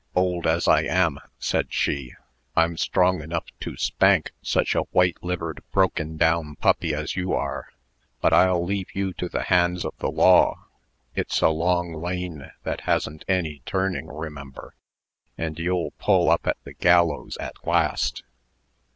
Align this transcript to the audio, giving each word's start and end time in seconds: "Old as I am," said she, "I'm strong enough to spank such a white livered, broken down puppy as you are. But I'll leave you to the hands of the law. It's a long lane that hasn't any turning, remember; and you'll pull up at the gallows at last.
"Old 0.15 0.47
as 0.47 0.67
I 0.67 0.81
am," 0.81 1.19
said 1.37 1.71
she, 1.71 2.15
"I'm 2.55 2.75
strong 2.75 3.21
enough 3.21 3.43
to 3.59 3.77
spank 3.77 4.31
such 4.41 4.73
a 4.73 4.85
white 4.89 5.21
livered, 5.23 5.61
broken 5.71 6.17
down 6.17 6.55
puppy 6.55 6.95
as 6.95 7.15
you 7.15 7.33
are. 7.33 7.67
But 8.19 8.33
I'll 8.33 8.65
leave 8.65 8.87
you 8.95 9.13
to 9.13 9.29
the 9.29 9.43
hands 9.43 9.85
of 9.85 9.93
the 9.99 10.09
law. 10.09 10.65
It's 11.13 11.39
a 11.41 11.49
long 11.49 11.93
lane 11.93 12.49
that 12.63 12.81
hasn't 12.89 13.25
any 13.27 13.61
turning, 13.67 14.07
remember; 14.07 14.73
and 15.37 15.59
you'll 15.59 15.91
pull 15.99 16.31
up 16.31 16.47
at 16.47 16.57
the 16.63 16.73
gallows 16.73 17.37
at 17.37 17.63
last. 17.67 18.23